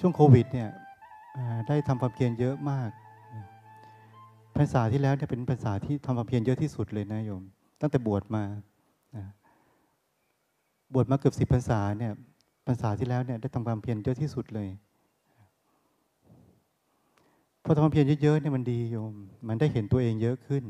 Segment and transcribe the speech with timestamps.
[0.00, 0.70] ช่วงโควิดเนี่ย
[1.68, 2.90] ได้ทำความเพียรเยอะมาก
[4.56, 7.42] ภาษาที่แล้วเนี่ยเป็นภาษาที่ทำความเพียรเยอะที่สุดเลยนะโยม
[7.80, 8.44] ตั้งแต่บวชมา
[10.94, 12.12] บวชมาเกือบสิบภาษาเนี่ย
[12.66, 14.68] ภาษาที่แล้วเนี่ยได้ทำความเพียรเยอะที่สุดเลย
[17.64, 19.14] พอทำความเพียรเยอะๆเนี่ยมันดีโยม
[19.48, 20.64] มันได้เห็นตัวเองเยอะขึ้น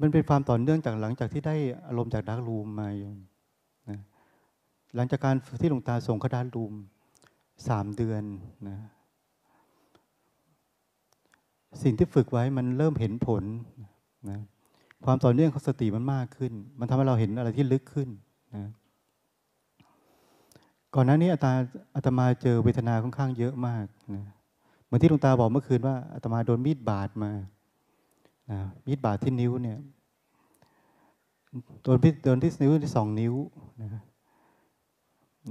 [0.00, 3.18] มันเป็นความต่อเนื่องจากหลังจากที่ได้อารมณ์จากดักรูมมาโยม
[4.94, 6.72] หลังจากการที่หลวงตาส่งเขาดักรูม
[7.68, 8.22] สามเดือน
[8.68, 8.78] นะ
[11.82, 13.44] สิ่งที่ฝึกไว้มันเริ่มเห็นผล
[14.30, 14.40] นะ
[15.04, 18.08] ความต่อเนื่องของสติมันมากขึ้น มันทำให้เราเห็นอะไรที่ลึกขึ้น
[18.54, 18.64] นะ
[20.94, 21.52] ก่อนหน้านี้อาตา
[21.94, 24.24] อาตมาเจอเวทนาค่อนข้างเยอะมากนะ
[24.84, 27.32] เหมือนที่หลวงตาบอกเมื่อคืนว่าอาตมาโดนมีดบาดมา
[28.50, 29.78] นะมีดบาดที่นิ้วเนี่ย
[31.82, 33.34] โดนพิโดนที่นิ้วที่สองนิ้ว
[33.82, 34.02] นะ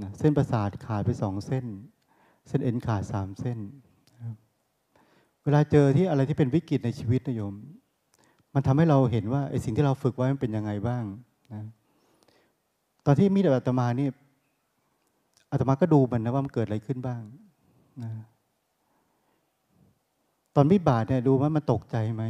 [0.02, 1.66] นะเส้นประสาทขาดไปสองเส้น
[2.48, 3.58] เส้นเอ็นขาดสามเส้น
[5.44, 7.54] เวลาเจอที่อะไรที่เป็นวิกฤตในชีวิตนะโยม
[8.54, 11.04] มันทำให้เราเห็นว่าไอ้สิ่งที่เราฝึกไว้มันเป็นยังไงบ้าง
[11.52, 11.62] นะ
[13.06, 14.08] ตอนที่มีดอาตมานี่
[15.50, 17.22] อาตมาก็ดูมันนะว่ามันเกิดอะไรขึ้นบ้าง
[18.02, 18.10] นะ
[20.54, 22.24] ตอนมีบาดเนี่ยดูว่ามันตกใจไหม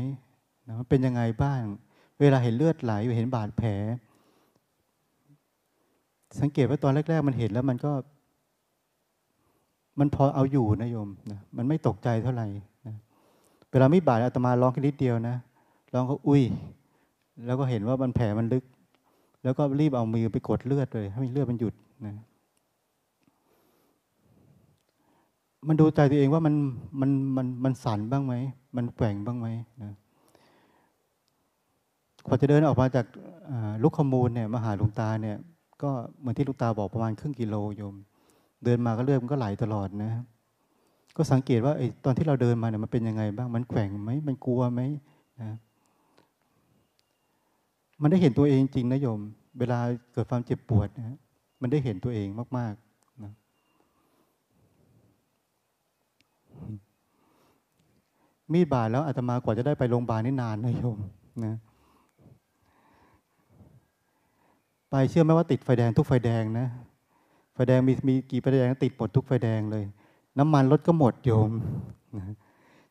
[0.67, 1.63] นะมันเป็นยังไงบ้าง
[2.21, 3.71] เวลาเห็นเลือดไหลเห็นบาดแผล
[6.41, 7.93] สังเกตว่าตอนแรก ๆ มันเห็นแล้วมันก็
[9.99, 12.47] มันพอเอาอยู่นะโยมนะมันไม่ตกใจเท่าไหร่
[13.71, 15.37] เวลาไม่บาดอาตมาร้องแค่นิดเดียวนะ
[15.95, 16.43] ร้องก็อุ้ย
[17.47, 18.65] แล้วก็เห็นว่ามันแผลมันลึก
[19.43, 21.75] แล้วก็รีบเอามือไปกดเลือดเลยให้เลือดมันหยุด
[22.07, 22.15] นะ
[25.69, 26.55] มันดูใจตัวเองว่ามัน
[27.01, 28.35] มันมันมันสั่นบ้างไหม
[28.77, 29.47] มันแกว่งบ้างไหม
[29.83, 29.93] นะ
[32.27, 33.07] กว่าจะเดินออกมาจาก
[33.83, 35.39] ลูกขมูลเนี่ยมาหาหลวงตาเนี่ย
[35.83, 37.95] ก็เหมือนที่ลูกตาบอกประมาณครึ่งกิโลโยม
[38.65, 40.11] เดินมาก็เลือดมันก็ไหลตลอดนะ
[41.17, 44.81] ก็สังเกตว่าไอ้ตอนที่เราเดินมาเนี่ยมันเป็นยังไงบ้างมันแข็งไหมมันกลัวไหม
[45.41, 45.57] นะ
[48.03, 49.21] มันได้เห็นตัวเองจริงนะโยม
[49.59, 49.79] เวลา
[50.13, 51.17] เกิดความเจ็บปวดนะ
[51.61, 52.29] มันได้เห็นตัวเอง
[52.59, 53.33] มากๆนะ
[58.53, 60.99] มีดบาดแล้วอาตมากว่าจะได้ไปโรงพยาบาลนี่นานนะโยม
[61.45, 61.55] นะ
[64.95, 66.67] ไปเชื่อไหมว่าติดไฟแดงทุกไฟแดงนะ
[67.55, 69.85] ไฟแดงมีมีกี่ไฟแดงติดหมดทุกไฟแดงเลย
[70.39, 71.51] น้ำมันรถก็หมดโยม
[72.17, 72.25] นะ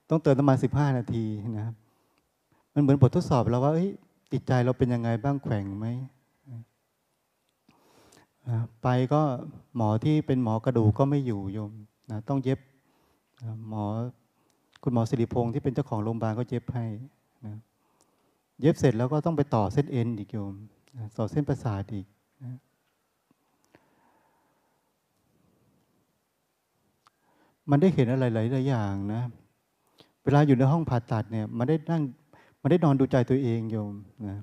[0.10, 1.26] ต้องเติมน้ำมันสิบห้านาที
[1.60, 1.68] นะ
[2.74, 3.72] มันเหมือนบททดสอบเราว่า
[4.32, 5.88] จิตใจเราเป็นยังไงบ้างแข็งไหม
[8.82, 9.22] ไปก็
[9.76, 11.72] หมอที่เป็นหมอกระดูกก็ไม่อยู่โยม
[12.12, 12.60] นะต้องเย็บ
[13.70, 13.84] หมอ
[14.84, 16.86] คุณหมอสิริพงศ์ที่เป็นเจ้าของโรงพยาบาลก็เย็บให้
[17.46, 17.56] นะ
[18.62, 20.54] เย็บเสร็จแล้วก็ต้องไปต่อเส้นเอ็นอีกโยม
[21.18, 22.06] ต่อเส้นประสาทอีก
[22.44, 22.58] นะ
[27.70, 29.24] มันได้เห็นอะไรหลายๆอย่างนะ
[30.24, 32.02] เวลาอยู่ในห้องผ่าตัดเนี่ย มันได้นั่ง
[32.62, 33.94] มันได้นอนดูใจตัวเองโยม
[34.30, 34.38] นะ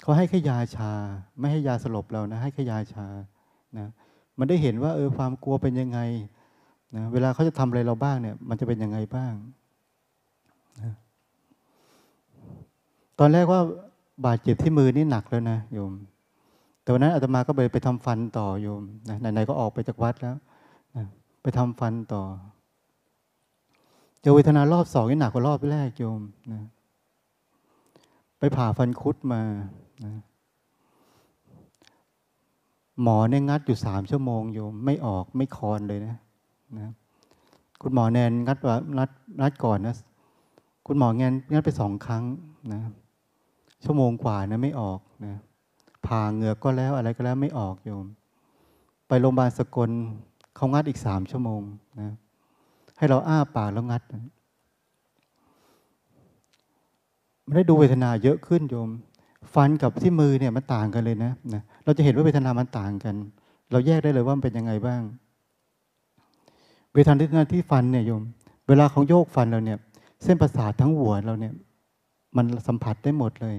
[0.00, 0.92] เขาให้แค่ยาชา
[1.38, 3.06] ไม่ให้ยาสลบเรานะ ให้แค่ยาชา
[3.78, 3.86] นะ
[4.38, 5.98] มันได้เห็นว่า เออความกลัวเป็นยังไง
[6.96, 9.34] นะเวลาเขาจะทำอะไรเราบ้างเนี่ย มันจะเป็นยังไงบ้าง
[10.82, 10.92] นะ
[13.18, 13.60] ตอนแรกว่า
[14.24, 15.92] บาดเจ็บที่มือนี่หนักแล้วนะโยม
[16.82, 20.36] แต่วันนั้นอาตมาก็ไปไปทำฟันต่อโยมนะไหนๆก็ออกไปจากวัดแล้ว
[20.96, 21.04] นะ
[21.42, 22.22] ไปทำฟันต่อ
[24.20, 26.20] เจอเวทนารอบสองนี่หนักกว่ารอบแรกโยม
[26.52, 26.62] นะ
[28.38, 29.40] ไปผ่าฟันคุดมา
[30.04, 30.14] นะ
[33.02, 36.16] หมอเนี่ยงัดอยู่สามชั่วโมงโยม ไม่ออกไม่คอนเลยนะ
[36.78, 36.92] นะ
[37.82, 39.94] คุณหมอแนนงัดว่านัดนัดก่อนนะ
[40.86, 42.24] คุณหมอแนนงัดไปสองครั้ง
[42.72, 42.80] นะ
[43.84, 45.34] ชั่วโมงกว่านะไม่ออกนะ
[46.06, 48.06] ผ่าเหงือกก็แล้วอะไรก็แล้วไม่ออกโยม
[49.08, 49.90] ไปโรงพยาบาลสกล
[50.56, 51.62] เขางัดอีกสามชั่วโมง
[52.00, 52.12] นะ
[52.98, 54.02] ให้เราอ้าปากแล้วงัด
[57.46, 58.88] มันได้ดูเวทนาเยอะขึ้นโยม
[59.54, 63.14] ฟันกับที่มือเนี่ยมันต่างกันเลยนะนะ เราจะเห็นว่าเวทนามันต่างกัน
[63.70, 65.02] เราแยกได้เลยว่ามันเป็นยังไงบ้าง
[66.94, 68.22] เวทนาที่ฟันเนี่ยโยม
[68.68, 69.78] เวลาของโยกฟันเราเนี่ย
[70.22, 71.52] เส้นประสาททั้งหัวเราเนี่ย
[72.36, 73.56] มันสัมผัสได้หมดเลย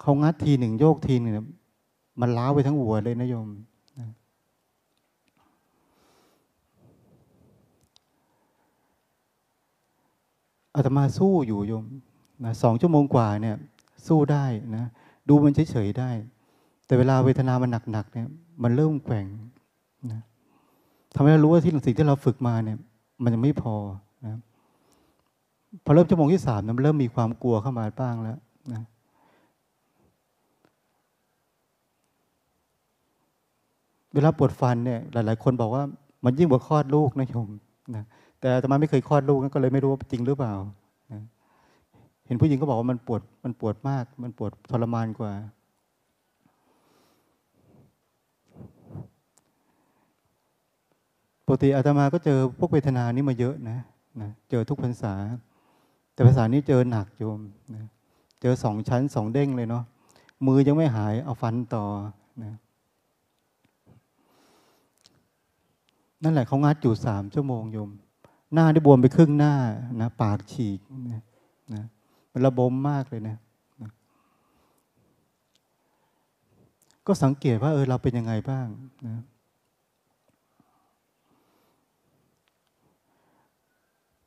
[0.00, 1.34] เขางัดทีหนึ่งโยกทีหนึ่ง
[2.20, 3.48] มันล้าไปทั้งหัวเลยนะโยม
[10.74, 11.84] อาตมาสู้อยู่โยม
[12.44, 13.56] นะสองชั่วโมงกว่าเนี่ย
[14.06, 14.44] สู้ได้
[14.76, 14.84] นะ
[15.28, 16.10] ดูมันเฉยๆได้
[16.86, 18.28] แต่เวลาเวทนามันหนักๆเนี่ย
[18.62, 19.26] มันเริ่มแกว่ง
[20.12, 20.22] นะ
[21.14, 22.78] ทำให้เรารู้ว่าที่สิ่งที่เราฝึกมาเนี่ย
[23.22, 23.74] มันยังไม่พอ
[24.24, 24.38] นะ
[25.84, 28.38] พอเริ่มชั่วโมงที่สามมันเริ่มมีความกลัวเข้ามาบ้างแล้ว
[28.72, 28.82] นะ
[34.14, 35.82] เวลาปวดฟันเนี่ยหลาย ๆ คนบอกว่า
[36.24, 37.48] มันยิ่งกว่าคลอดลูกนะโยม
[37.94, 38.04] นะ
[38.40, 40.54] แต่อาตมาไม่เคยคลอดลูกก็เลยไม่รู้ว่าจริงหรือเปล่า
[41.12, 41.22] นะ
[42.26, 45.32] เห็นผู้หญิงก็บอกว่ามันปวดมันปวดมาก มันปวดทรมานกว่า
[51.46, 53.78] ปกติอาตมาก็เจอพวกเวทนานี้มาเยอะนะ
[54.20, 55.14] นะเจอทุกภาษา
[56.14, 57.40] แต่ภาษานี้เจอหนักโยม
[57.74, 57.86] นะ
[58.40, 59.84] เจอสองชั้นสองเด้งเลยเนาะ
[60.46, 61.84] มือยังไม่หายเอาฟันต่อ
[62.44, 62.54] นะ
[66.22, 67.90] นั่นแหละเขางัดอยู่สามชั่วโมงโยม
[68.52, 69.54] หน้าได้บวมไปครึ่งหน้า
[70.00, 70.80] นะปากฉีก
[71.12, 71.22] นะ
[71.74, 71.84] นะ
[72.32, 73.36] มันระบมมากเลยนะ
[73.82, 73.90] นะ
[77.06, 78.66] ก็สังเกตว่าเออเราเป็นยังไงบ้าง
[79.06, 79.22] นะ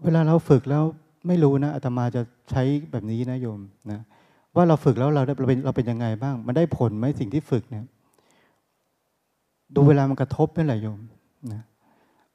[0.03, 0.83] เวลาเราฝึกแล้ว
[1.27, 2.21] ไม่รู้นะอาตมาจะ
[2.51, 3.59] ใช้แบบนี้นะโยม
[3.91, 3.99] นะ
[4.55, 7.85] ว่าเราฝึกแล้วเราได้เราเป็นเราเป็นยังไงบ้าง มันได้ผลไหมสิ่งที่ฝึกเนี่ย
[9.75, 10.99] ดูเวลามันกระทบนี่แหละโยม
[11.53, 11.61] นะ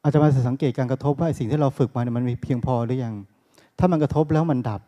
[0.02, 3.14] อาจจะมาสังเกตการกระทบว่าสิ่งที่เราฝึกมาเนี่ยมันมีเพียงพอหรือยัง
[3.78, 4.80] ถ้ามันกระทบแล้วมันดับ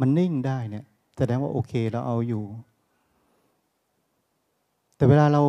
[0.00, 0.84] มันนิ่งได้เนี่ย
[1.18, 2.44] แสดงว่าโอเคเราเอาอยู่
[4.96, 5.42] แต่เวลาเรา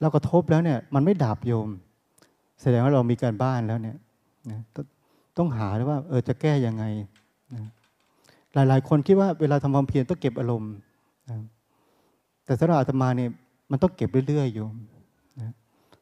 [0.00, 1.68] เรากระทบแล้วเนี่ย มันไม่ดับโยม
[2.62, 3.96] แสดงว่าเรามีการบ้านแล้วเนี่ย
[4.50, 4.60] นะ
[5.38, 6.84] ต้องหาว่าเออจะแก้ยังไง
[7.54, 7.62] นะ
[8.54, 10.72] หลาย ๆ คนคิดว่าเวลาทำความเพียรต้องเก็บอารมณ์
[11.28, 11.36] นะ
[12.44, 13.30] แต่สำหรับอาตมาเนี่ย
[13.70, 14.74] มันต้องเก็บเรื่อยๆโยม
[15.40, 15.52] นะ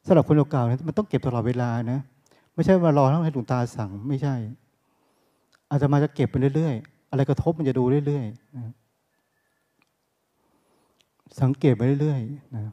[0.07, 1.99] สำหรับคนเก่าๆเนี่ยมันต้องเก็บตลอดเวลานะ
[2.53, 4.35] ไม่ใช่มารอให้หลวงตาสั่งไม่ใช่
[5.71, 8.73] อาตมาจะเก็บไปเรื่อยๆ อะไรกระทบมันจะดูเรื่อยๆนะ
[11.41, 12.63] สังเกตไปเรื่อยๆนะ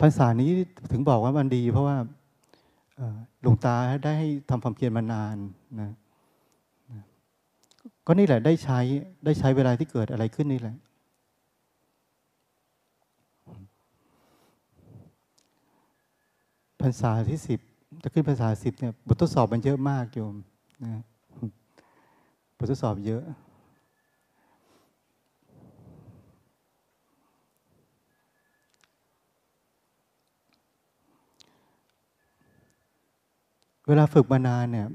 [0.00, 0.50] ภาษานี้
[0.92, 1.96] ถึงบอกว่ามันดี เพราะว่า
[3.40, 5.36] หลวงตาได้ให้ทำความเพียรมานาน
[5.80, 5.90] นะ
[8.06, 8.78] ก็นี่แหละได้ใช้
[9.24, 10.76] ได้ใช้เวลาที่เกิดอะไรขึ้นนี่แหละ
[16.80, 17.60] พรรษาที่สิบ
[18.02, 20.34] จะขึ้นพรรษาสิบเนี่ยบททดสอบมันเยอะมากโยม
[20.84, 21.02] นะ
[22.58, 23.22] บททดสอบเยอะ
[33.86, 34.88] เวลาฝึกมานานเนี่ย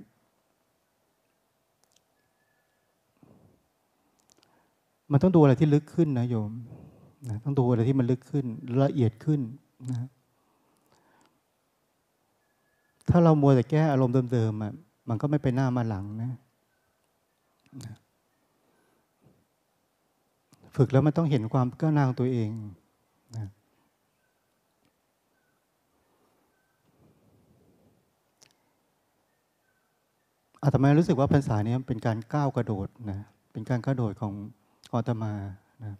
[5.12, 6.52] มันต้องดูอะไรที่ลึกขึ้นนะโยม
[7.30, 8.46] นะต้องดูอะไรที่มันลึกขึ้น
[8.84, 9.42] ละเอียดขึ้น
[9.90, 10.08] นะ
[13.10, 14.74] ถ้าเรามัวแต่แก้อารมณ์เดิมๆอะ
[15.10, 16.32] มันก็ไม่ไปหน้ามาหลังนะ
[17.84, 17.94] นะ
[20.76, 22.50] ฝึกแล้วมันต้องเห็นความก้าวหน้าของตัวเอง
[23.36, 23.48] นะ
[30.68, 33.20] อาตมารู้สึกว่าภาษานี้เป็นการก้าวกระโดดนะ
[33.54, 34.34] เป็นการกระโดดของ
[34.94, 35.34] อาตมา
[35.84, 35.94] นะ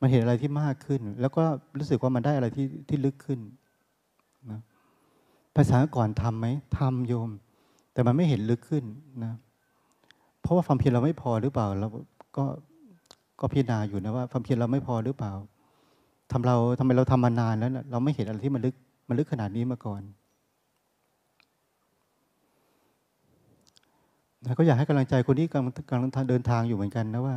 [0.00, 1.44] มันเห็นอะไรที่มากขึ้น แล้วก็
[1.78, 3.40] รู้สึกว่ามันได้อะไรที่ที่ลึกขึ้น
[4.50, 4.60] นะ
[5.56, 6.46] ภาษาก่อนทำไหม
[6.78, 7.30] ทำโยม
[7.92, 8.84] แต่มันไม่เห็นลึกขึ้น
[9.24, 9.32] นะ
[10.40, 11.88] เพราะว่าความเพียรเราไม่พอหรือเปล่าเรา
[12.36, 12.44] ก็
[13.40, 15.32] ก็พิจารณาอยู่นะว่าความเพียรเราไม่พอหรือเปล่า
[16.32, 18.74] ทำเราทำไมเราทำมานานแล้วนะเราไม่เห็นอะไรที่มันลึก
[19.08, 20.02] มันลึกขนาดนี้มาก่อน
[24.46, 27.34] นะก็อยากให้กำลังใจคนที่กำลังกำลังเดินทางอยู่เหมือนกันนะว่า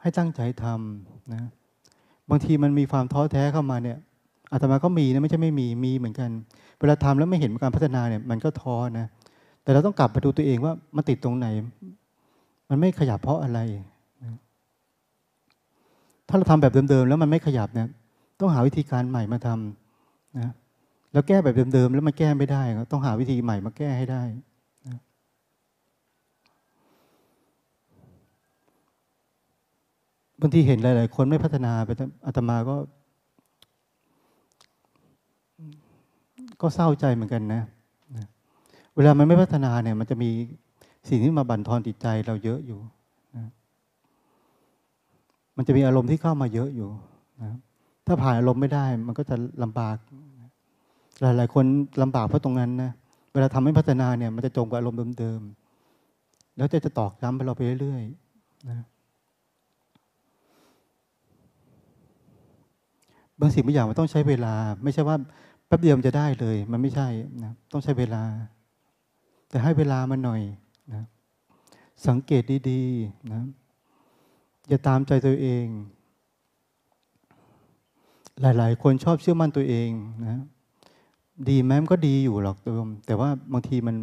[0.00, 1.42] ให้ตั้งใจทำนะ
[2.30, 3.98] บางทีมันมีความท้อแท้เข้ามาเนี่ย
[4.52, 6.30] อาตมาก็มีนะไม่ใช่ไม่มีมีเหมือนกัน
[6.78, 9.06] เวลาทำแล้วไม่เห็นการพัฒนาเนี่ย มันก็ท้อนะ
[9.62, 11.46] แต่เราต้องกลับมาดูตัวเองว่ามันติดตรงไหน
[12.68, 13.58] มันไม่ขยับเพราะอะไร
[14.22, 14.36] นะ
[16.28, 17.88] ถ้าเราทำแบบเดิมๆแล้วมันไม่ขยับเนี่ย
[18.40, 20.52] ต้องหาวิธีการใหม่มาทำนะ
[21.12, 22.62] แล้วแก้แบบเดิมๆแล้วมันแก้ไม่ได้
[22.92, 24.22] ต้องหาวิธีใหม่มาแก้ให้ได้
[24.86, 25.00] นะ
[30.40, 31.90] บางทีเห็นหลาย ๆ คนไม่พัฒนาไป
[32.26, 32.76] อาตมาก็
[36.60, 37.62] ก็เศร้าใจเหมือนกันนะ
[38.96, 40.30] เวลามันไม่พัฒนาเนี่ย มันจะมี
[41.08, 42.80] สิ่งที่มาบั่นทอนจิตใจเราเยอะอยู่
[43.36, 43.46] นะ
[45.56, 46.90] มันจะมีอารมณ์ที่เข้ามาเยอะอยู่
[47.42, 47.56] นะ
[48.06, 49.96] ถ้าผ่านอารมณ์ไม่ได้ มันก็จะลำบาก
[51.22, 51.64] หลายๆ คน
[52.02, 52.90] ลำบากเพราะตรงนั้นนะ
[53.32, 58.84] เวลาทำให้พัฒนาเนี่ยมันจะจมกับอารมณ์เดิมๆแล้วจะจะตอกย้ำไปเราไปเรื่อยๆนะ
[63.40, 65.16] บางสิ่งบางอย่างมันต้องใช้เวลา ไม่ใช่ว่า
[65.66, 67.08] แป๊บเดียวมันจะได้เลย มันไม่ใช่
[67.44, 68.22] นะต้องใช้เวลา
[69.48, 70.42] แต่ให้เวลามันหน่อย
[70.92, 71.04] นะ
[72.06, 73.42] สังเกตดีๆนะ
[74.68, 75.64] อย่าตามใจตัวเอง
[78.40, 79.90] หลาย ๆ คนชอบเชื่อมั่นตัวเอง
[80.26, 80.38] นะ
[81.48, 82.72] ดีแม้มันก็ดีอยู่หรอกตัว
[83.06, 83.96] แต่ว่าบางทีมัน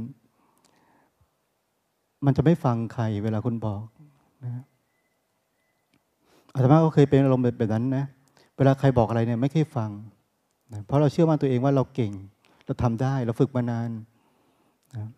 [2.25, 3.83] มันจะไม่ฟังใครเวลาคุณบอก
[4.43, 4.63] นะ
[6.53, 8.05] อาตมาก็เคยเป็นอารมณ์แบบนั้นนะ
[8.57, 9.89] เวลาใครบอกอะไรเนี่ยไม่เคยฟัง
[10.73, 12.11] นะเพราะเราเชื่อมั่นตัวเองว่าเราเก่ง
[12.65, 13.89] เราทำได้ เราฝึกมานาน
[14.95, 15.09] นะ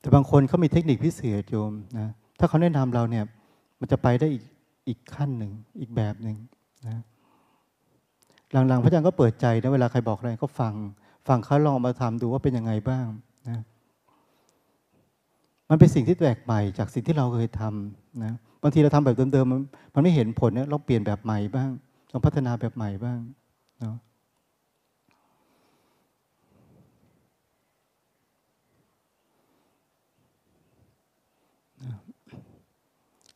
[0.00, 2.08] แต่บางคนเขามีเทคนิคพิเศษโยมนะ
[2.38, 3.24] ถ้าเขาแนะนำเราเนี่ย
[3.80, 4.44] มันจะไปได้อีก
[4.88, 6.36] อีกขั้นหนึ่งอีกแบบหนึ่ง
[6.86, 7.02] นะ
[8.52, 10.74] หลังๆ พระอาจารย์ก็เปิดใจนะเวลาใครบอกอะไรก็ฟัง
[11.28, 13.06] ฟังเขาลองมาทำดูว่าเป็นยังไงบ้าง
[13.48, 13.62] นะ
[15.70, 19.60] มันเป็นสิ่งที่แปลกใหม่จากสิ่งที่เราเคยทำนะบางทีเราทำแบบเดิมๆ มัน
[19.94, 21.70] มันไม่เห็นผลเนี่ยเราเปลี่ยนแบบใหม่บ้าง
[22.12, 23.18] ลองพัฒนาแบบใหม่บ้าง
[23.80, 23.96] เนาะ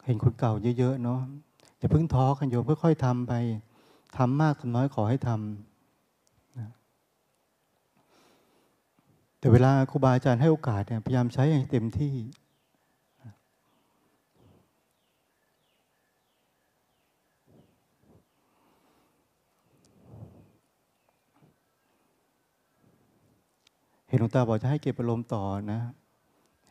[0.06, 1.20] เห็นคนเก่าเยอะๆเนาะ
[1.78, 3.32] อย่าเพิ่งท้อกันโยมค่อยๆทำไป
[4.16, 6.68] ทำมากทำน้อยขอให้ทำนะ
[9.38, 12.14] แต่เวลาครูบาอาจารย์ให้โอกาสเนี่ยพยายามใช้ให้เต็มที่
[24.08, 25.80] เห็นหลวงตาบอกจะให้เก็บอารมณ์ต่อนะ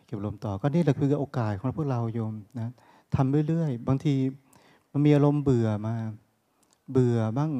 [0.06, 2.70] เก็บอารมณ์ต่อก็นี่แหละคือโอกาสของพวกเราโยมนะ
[3.16, 4.14] ทำเรื่อยๆ บางที
[4.92, 5.96] มันมีอารมณ์เบื่อมา
[6.92, 7.52] เบื่อบ้าง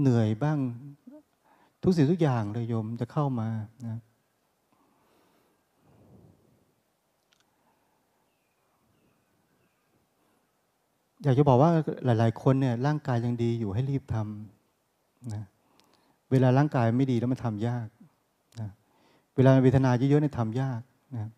[0.00, 0.58] เหนื่อยบ้าง
[1.82, 3.48] ทุกสิ่งทุกอย่างเลยโยมจะเข้ามา
[3.86, 3.98] นะ
[11.22, 11.70] อยากจะบอกว่า
[12.04, 15.44] หลาย ๆ คนเนี่ยร่างกายยังดีอยู่ให้รีบทำนะ
[16.30, 17.88] เวลาร่างกายไม่ดีแล้วมันทำยาก
[18.60, 18.70] นะ
[19.36, 20.80] เวลาเวทนาเยอะๆเนี่ยทำยาก
[21.14, 21.30] นะ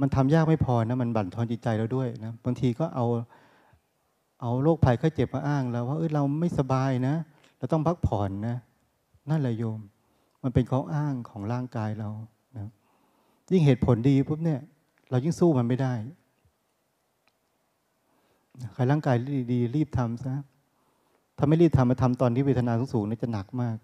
[0.00, 3.06] มันทำยากไม่พอนะมันบั่นทอนจิตใจเราด้วยนะบางทีก็เอา
[4.40, 7.14] เอาโรคภัยไข้เจ็บมาอ้างแล้วว่าเออเราไม่สบายนะ
[7.58, 8.56] เราต้องพักผ่อนนะ
[9.30, 9.80] นั่นแหละโยม
[10.42, 12.10] มันเป็นข้ออ้างของร่างกายเรา
[12.56, 12.70] นะ
[13.52, 14.60] ยิ่งเหตุผลดีปุ๊บเนี่ย
[15.10, 15.94] เรายิ่งสู้มันไม่ได้
[18.74, 19.16] ใครร่างกาย
[19.52, 20.34] ดีรีบทำซะ
[21.36, 23.76] ถ้าไม่รีบทำมาทำตอนที่เวทนาสูงๆนี่จะหนักมาก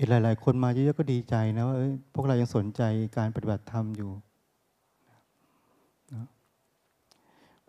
[0.00, 1.76] เห็นหลาย ๆ คนมาเยอะๆก็ดีใจนะว่า
[2.14, 2.82] พวกเรายังสนใจ
[3.16, 4.10] การปฏิบัติธรรมอยู่
[6.12, 6.26] นะ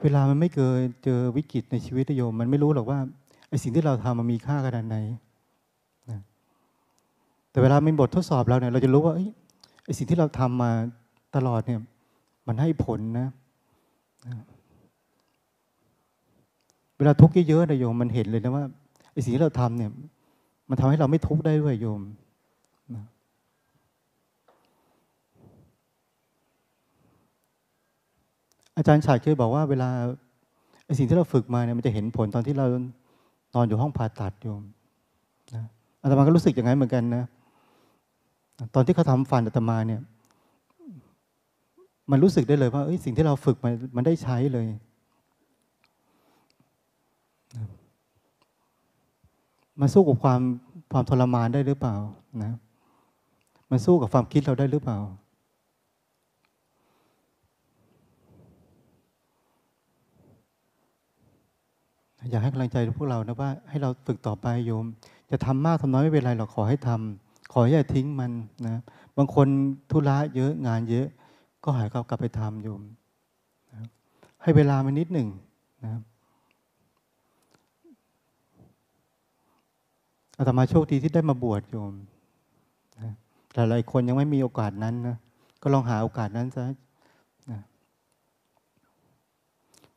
[0.01, 3.00] เวลามันไม่เกิดเจอวิกฤตในชีวิตโยม มันไม่รู้หรอกว่า
[3.50, 4.97] ไอ้สิ่งที่เราทำมันมีค่าขนาดไหน
[6.09, 6.19] นะ
[7.51, 9.13] แต่เวลามีบททดสอบเราเนี่ย เราจะรู้ว่า
[9.85, 10.71] ไอ้สิ่งที่เราทำมา
[11.35, 11.79] ตลอดเนี่ย
[12.47, 13.27] มันให้ผลนะ
[14.27, 14.35] นะ
[16.97, 18.63] เวลาทุกข์เยอะๆนะโยมมันเห็นเลยนะว่า
[19.13, 19.91] ไอ้สิ่งที่เราทำเนี่ย
[20.71, 22.01] มันทำให้เราไม่ทุกข์ได้ด้วยโยม
[22.95, 23.03] นะ
[28.77, 29.89] อาจารย์ฉายเคยบอกว่าเวลา
[30.85, 32.65] ไอ้สิ่งที่เราฝึกมาเนี่ยมันจะเห็นผลตอนที่เรา
[33.55, 34.63] นอนอยู่ห้องผ่าตัดโยม
[35.55, 35.63] นะ
[36.01, 37.23] อาตมาก็รู้สึกอย่างนั้นเหมือนกันนะ
[38.75, 40.01] ตอนที่เขาทำฟันอาตมาเนี่ย
[42.11, 44.67] มันรู้สึกได้เลยว่าสิ่งที่เราฝึกมันมันได้ใช้เลย
[49.81, 50.41] มันสู้กับความ
[50.91, 51.95] ความทรมานได้หรือเปล่า
[52.43, 52.53] นะ
[53.71, 55.00] มันสู้กับความคิดเราได้หรือเปล่า
[62.29, 64.85] อยากให้กำลังใจพวกเรานะว่า ให้เราฝึกต่อไปโยม
[65.31, 68.31] จะทำมากทำน้อยไม่เป็นไรเราขอให้ทำขออย่าทิ้งมัน
[68.67, 68.81] นะ
[69.17, 69.47] บางคน
[69.91, 71.07] ธุระเยอะงานเยอะ
[71.63, 72.81] ก็หายกลับไปทำโยม
[73.73, 73.85] นะ
[74.41, 75.27] ให้เวลามันนิดหนึ่ง
[75.85, 75.91] นะ
[80.41, 81.93] อาตมาโชคดีที่ได้มาบวชโยม
[83.00, 83.12] นะ
[83.69, 85.17] หลายคนยังไม่มีโอกาสนั้นนะ
[85.62, 86.65] ก็ลองหาโอกาสนั้นซะ
[87.51, 87.60] นะ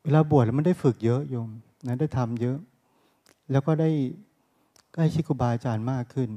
[0.02, 1.48] เวลาบวชแล้วมันได้ฝึกเยอะโยม
[1.86, 2.58] นะได้ทำเยอะ
[3.50, 3.90] แล้วก็ได้
[4.92, 6.30] ใกล้ชิดครูบาอาจารย์มากขึ้น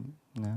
[0.45, 0.55] นะ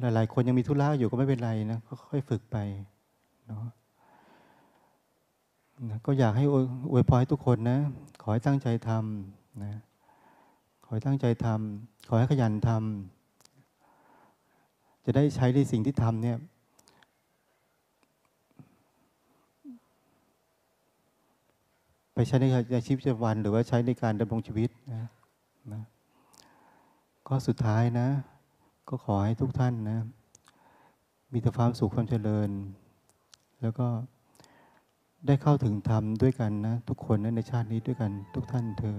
[0.00, 1.78] หลายๆคนยังมีธุระอยู่ก็ไม่เป็นไรนะ
[2.10, 2.56] ค่อยๆฝึกไป
[3.48, 3.64] เนาะ
[6.06, 6.44] ก็อยากให้
[6.90, 7.78] อวยพรให้ทุกคนนะ
[8.22, 9.74] ขอให้ตั้งใจทำนะ
[10.84, 16.38] ขอให้ตั้งใจทำขอให้ขยันทำจะได้ใช้ในสิ่งที่ทำเนี่ย
[22.14, 22.36] ไปใช้
[22.72, 25.08] ในชีวิตประจำวันหรือว่าใช้ในการดำรงชีวิตนะ
[25.72, 25.82] นะ
[27.28, 28.08] ก็สุดท้ายนะ
[28.88, 29.98] ก็ขอให้ทุกท่านนะ
[31.32, 32.50] มีแต่ความสุขความเจริญ
[33.62, 33.86] แล้วก็
[35.26, 38.94] ได้เข้าถึงธรรมด้วยกันนะ ทุกคนนะในชาตินี้ด้วยกันทุกท่านเทอ